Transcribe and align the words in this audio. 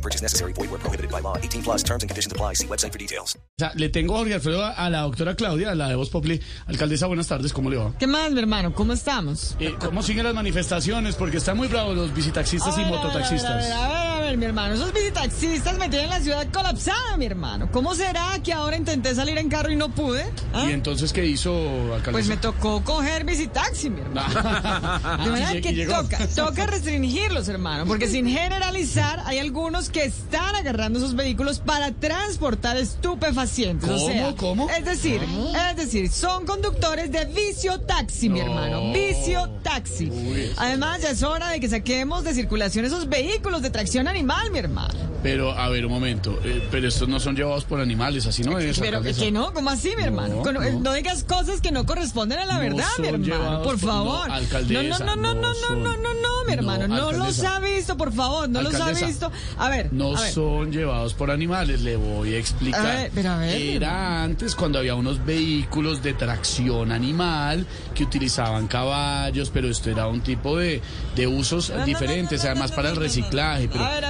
No 0.00 0.02
purchase 0.02 0.22
necessary. 0.22 0.54
Void 0.54 0.70
where 0.70 0.78
prohibited 0.78 1.10
by 1.10 1.20
law. 1.20 1.36
18 1.36 1.62
plus 1.62 1.82
terms 1.82 2.02
and 2.02 2.08
conditions 2.08 2.32
apply. 2.32 2.54
See 2.54 2.66
website 2.66 2.92
for 2.92 2.98
details. 2.98 3.36
O 3.36 3.60
sea, 3.60 3.72
le 3.74 3.90
tengo 3.90 4.14
a 4.14 4.18
Jorge 4.18 4.32
Alfredo 4.34 4.64
a 4.64 4.88
la 4.88 5.02
doctora 5.02 5.34
Claudia, 5.34 5.74
la 5.74 5.88
de 5.88 5.94
Voz 5.94 6.08
Populi. 6.08 6.40
Alcaldesa, 6.66 7.06
buenas 7.06 7.28
tardes, 7.28 7.52
¿cómo 7.52 7.68
le 7.68 7.76
va? 7.76 7.92
¿Qué 7.98 8.06
más, 8.06 8.32
mi 8.32 8.40
hermano? 8.40 8.72
¿Cómo 8.72 8.94
estamos? 8.94 9.56
Eh, 9.60 9.74
¿Cómo 9.78 10.02
siguen 10.02 10.24
las 10.24 10.34
manifestaciones? 10.34 11.16
Porque 11.16 11.36
están 11.36 11.58
muy 11.58 11.68
bravos 11.68 11.94
los 11.94 12.14
visitaxistas 12.14 12.78
y 12.78 12.80
a 12.80 12.84
ver, 12.84 12.94
mototaxistas. 12.94 13.50
A 13.50 13.56
ver, 13.56 13.72
a 13.72 13.88
ver, 13.88 13.96
a 13.96 14.19
ver, 14.30 14.38
mi 14.38 14.44
hermano. 14.46 14.74
Esos 14.74 14.92
visitaxistas 14.92 15.78
me 15.78 15.88
tienen 15.88 16.08
la 16.10 16.20
ciudad 16.20 16.46
colapsada, 16.52 17.16
mi 17.16 17.26
hermano. 17.26 17.68
¿Cómo 17.72 17.94
será 17.94 18.38
que 18.42 18.52
ahora 18.52 18.76
intenté 18.76 19.14
salir 19.14 19.36
en 19.38 19.48
carro 19.48 19.70
y 19.70 19.76
no 19.76 19.88
pude? 19.90 20.24
¿Ah? 20.52 20.66
¿Y 20.68 20.72
entonces 20.72 21.12
qué 21.12 21.26
hizo, 21.26 21.52
alcaldesa? 21.94 22.12
Pues 22.12 22.26
me 22.28 22.36
tocó 22.36 22.82
coger 22.84 23.24
visitaxi, 23.24 23.90
mi 23.90 24.00
hermano. 24.00 24.34
De 25.24 25.30
verdad 25.30 25.54
Y- 25.54 25.60
que 25.60 25.86
toca, 25.86 26.26
toca 26.34 26.66
restringirlos, 26.66 27.48
hermano, 27.48 27.86
porque 27.86 28.08
sin 28.08 28.26
generalizar 28.28 29.22
hay 29.26 29.38
algunos 29.38 29.88
que 29.90 30.04
están 30.04 30.54
agarrando 30.56 30.98
esos 30.98 31.14
vehículos 31.16 31.58
para 31.60 31.92
transportar 31.92 32.76
estupefacientes. 32.76 33.88
o 33.88 33.92
¿Cómo? 33.94 34.06
sea, 34.06 34.34
¿Cómo? 34.36 34.70
Es 34.70 34.84
decir, 34.84 35.20
es 35.70 35.76
decir, 35.76 36.10
son 36.10 36.46
conductores 36.46 37.10
de 37.12 37.24
vicio 37.26 37.80
taxi, 37.80 38.28
mi 38.28 38.38
No. 38.40 38.46
hermano, 38.46 38.92
vicio 38.92 39.48
taxi. 39.62 40.08
Uy. 40.10 40.52
Además, 40.56 41.02
ya 41.02 41.10
es 41.10 41.22
hora 41.22 41.48
de 41.50 41.60
que 41.60 41.68
saquemos 41.68 42.24
de 42.24 42.34
circulación 42.34 42.84
esos 42.84 43.08
vehículos 43.08 43.62
de 43.62 43.70
tracción 43.70 44.06
animal, 44.08 44.19
mi 44.22 44.58
hermano. 44.58 44.94
Pero, 45.22 45.52
a 45.52 45.68
ver, 45.68 45.84
un 45.84 45.92
momento. 45.92 46.38
eh, 46.44 46.66
pero 46.70 46.88
estos 46.88 47.06
no 47.08 47.20
son 47.20 47.36
llevados 47.36 47.64
por 47.64 47.78
animales, 47.80 48.26
así 48.26 48.42
no 48.42 48.58
es, 48.58 48.78
Pero 48.78 48.98
alcaldesa. 48.98 49.20
que 49.22 49.30
no, 49.30 49.52
¿cómo 49.52 49.68
así, 49.70 49.92
mi 49.96 50.02
hermano? 50.02 50.36
No, 50.36 50.42
Con- 50.42 50.56
eh, 50.62 50.72
no. 50.72 50.80
no 50.80 50.92
digas 50.94 51.24
cosas 51.24 51.60
que 51.60 51.70
no 51.72 51.84
corresponden 51.84 52.38
a 52.38 52.46
la 52.46 52.54
No 52.54 52.60
verdad, 52.60 52.88
mi 52.98 53.08
hermano. 53.08 53.62
Por 53.62 53.78
favor. 53.78 54.28
no, 54.28 54.82
no, 54.82 54.98
no, 54.98 54.98
no, 54.98 55.16
no 55.16 55.34
no, 55.34 55.34
no, 55.34 55.54
son. 55.54 55.82
no, 55.82 55.90
no, 55.96 56.14
no, 56.14 56.44
mi 56.46 56.46
No, 56.46 56.52
hermano. 56.54 56.88
No 56.88 57.12
los 57.12 57.42
ha 57.44 57.60
visto, 57.60 57.96
por 57.98 58.12
favor. 58.14 58.48
No 58.48 58.62
los 58.62 58.74
ha 58.74 58.90
visto. 58.92 59.30
A 59.58 59.68
ver, 59.68 59.92
No 59.92 60.16
a 60.16 60.20
ver. 60.22 60.32
son 60.32 60.72
llevados 60.72 61.12
por 61.14 61.30
animales, 61.30 61.82
le 61.82 61.96
voy 61.96 62.34
a 62.34 62.38
explicar. 62.38 62.80
A 62.86 62.94
ver, 62.94 63.10
pero 63.14 63.30
a 63.30 63.36
ver. 63.36 63.60
Era 63.60 64.22
antes 64.22 64.54
cuando 64.54 64.78
había 64.78 64.94
unos 64.94 65.24
vehículos 65.26 66.02
de 66.02 66.14
tracción 66.14 66.92
animal 66.92 67.66
que 67.94 68.04
utilizaban 68.04 68.68
caballos, 68.68 69.50
pero 69.52 69.68
esto 69.68 69.90
era 69.90 70.06
un 70.06 70.22
tipo 70.22 70.56
de, 70.56 70.80
de 71.14 71.26
usos 71.26 71.70
diferentes, 71.84 72.42
además 72.46 72.72
para 72.72 72.88
el 72.90 72.96
reciclaje. 72.96 73.68
Pero 73.70 73.84
A 73.84 73.90
ver, 73.94 74.04
a 74.06 74.09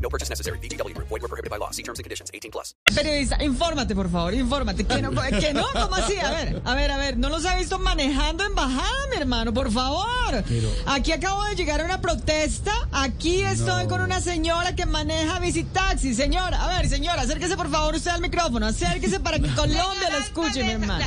No 0.00 0.08
purchase 0.08 0.30
necessary. 0.30 0.58
Group. 0.94 1.08
Void 1.08 1.22
were 1.22 1.28
prohibited 1.28 1.50
by 1.50 1.58
law. 1.58 1.70
See 1.70 1.82
terms 1.82 1.98
and 1.98 2.04
conditions. 2.04 2.30
18 2.32 2.50
plus. 2.50 2.74
Periodista, 2.94 3.42
infórmate, 3.42 3.94
por 3.94 4.08
favor, 4.10 4.32
infórmate. 4.34 4.84
Que 4.84 5.02
no, 5.02 5.64
¿cómo 5.72 5.94
así? 5.96 6.16
A 6.18 6.30
ver, 6.30 6.62
a 6.64 6.74
ver, 6.74 6.90
a 6.90 6.96
ver, 6.96 7.16
no 7.16 7.28
los 7.28 7.44
ha 7.44 7.56
visto 7.56 7.78
manejando 7.78 8.44
en 8.44 8.54
bajada, 8.54 9.06
mi 9.10 9.16
hermano, 9.16 9.52
por 9.52 9.70
favor. 9.70 10.44
Aquí 10.86 11.12
acabo 11.12 11.44
de 11.44 11.54
llegar 11.54 11.80
a 11.80 11.84
una 11.84 12.00
protesta. 12.00 12.72
Aquí 12.92 13.42
estoy 13.42 13.86
con 13.86 14.00
una 14.00 14.20
señora 14.20 14.74
que 14.74 14.86
maneja 14.86 15.38
visitaxi. 15.38 16.14
Señora, 16.14 16.62
a 16.64 16.68
ver, 16.76 16.88
señora, 16.88 17.22
acérquese 17.22 17.56
por 17.56 17.70
favor 17.70 17.94
usted 17.94 18.10
al 18.10 18.20
micrófono. 18.20 18.66
Acérquese 18.66 19.20
para 19.20 19.38
que 19.38 19.48
Colombia 19.54 20.10
lo 20.10 20.18
escuche, 20.18 20.62
mi 20.64 20.70
hermano. 20.70 21.04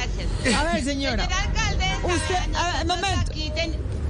A 0.57 0.63
ver, 0.73 0.83
señora. 0.83 1.27
Usted, 2.03 2.55
a 2.55 2.77
ver, 2.77 2.85
momento. 2.85 3.31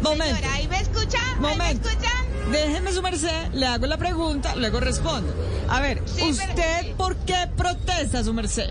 Momento. 0.01 0.35
Señora, 0.35 0.53
¿ahí 0.53 0.67
me 0.67 0.79
escucha? 0.79 1.17
¿Ahí 1.17 1.35
me 1.41 1.47
Momento. 1.49 1.89
escucha? 1.89 2.11
Déjeme 2.51 2.93
su 2.93 3.01
merced, 3.01 3.53
le 3.53 3.65
hago 3.67 3.85
la 3.87 3.97
pregunta, 3.97 4.55
luego 4.55 4.79
responde. 4.79 5.31
A 5.69 5.81
ver, 5.81 6.01
Sí, 6.05 6.23
¿usted 6.23 6.95
por 6.95 7.15
qué 7.17 7.47
protesta, 7.57 8.23
su 8.23 8.33
merced? 8.33 8.69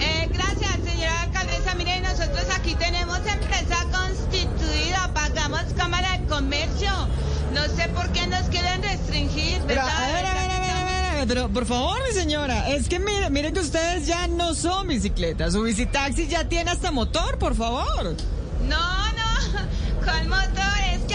Eh, 0.00 0.28
gracias, 0.32 0.72
señora 0.84 1.22
alcaldesa. 1.22 1.74
Mire, 1.76 2.00
nosotros 2.00 2.44
aquí 2.56 2.74
tenemos 2.74 3.18
empresa 3.18 3.76
constituida, 3.92 5.10
pagamos 5.14 5.62
Cámara 5.76 6.18
de 6.18 6.26
Comercio. 6.26 6.90
No 7.52 7.62
sé 7.76 7.88
por 7.94 8.08
qué 8.10 8.26
nos 8.26 8.42
quieren 8.48 8.82
restringir, 8.82 9.60
Pero, 9.68 9.82
¿verdad? 9.84 10.02
a 10.02 10.06
ver, 10.08 10.26
a 10.26 10.32
ver, 10.34 10.50
a 10.50 10.58
ver, 10.58 10.70
a 10.70 10.84
ver, 10.84 11.04
a 11.04 11.14
ver, 11.14 11.28
pero 11.28 11.48
por 11.50 11.66
favor, 11.66 11.96
mi 12.08 12.12
señora, 12.12 12.70
es 12.70 12.88
que 12.88 12.98
mire, 12.98 13.30
mire 13.30 13.52
que 13.52 13.60
ustedes 13.60 14.06
ya 14.06 14.26
no 14.26 14.54
son 14.54 14.88
bicicletas, 14.88 15.52
su 15.52 15.62
bicitaxi 15.62 16.26
ya 16.26 16.48
tiene 16.48 16.72
hasta 16.72 16.90
motor, 16.90 17.38
por 17.38 17.54
favor. 17.54 18.16
No, 18.68 19.12
no, 19.12 20.04
con 20.04 20.28
motor, 20.28 20.80
es 20.92 21.02
que. 21.06 21.14